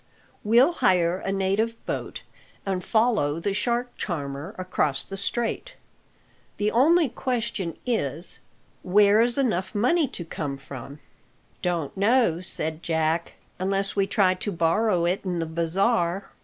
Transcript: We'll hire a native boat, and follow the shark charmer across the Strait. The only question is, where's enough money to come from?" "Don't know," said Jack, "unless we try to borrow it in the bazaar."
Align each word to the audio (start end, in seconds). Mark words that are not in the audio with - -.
We'll 0.43 0.71
hire 0.71 1.19
a 1.19 1.31
native 1.31 1.75
boat, 1.85 2.23
and 2.65 2.83
follow 2.83 3.39
the 3.39 3.53
shark 3.53 3.95
charmer 3.97 4.55
across 4.57 5.05
the 5.05 5.15
Strait. 5.15 5.75
The 6.57 6.71
only 6.71 7.07
question 7.07 7.77
is, 7.85 8.39
where's 8.81 9.37
enough 9.37 9.75
money 9.75 10.07
to 10.07 10.25
come 10.25 10.57
from?" 10.57 10.97
"Don't 11.61 11.95
know," 11.95 12.41
said 12.41 12.81
Jack, 12.81 13.35
"unless 13.59 13.95
we 13.95 14.07
try 14.07 14.33
to 14.33 14.51
borrow 14.51 15.05
it 15.05 15.21
in 15.23 15.37
the 15.37 15.45
bazaar." 15.45 16.31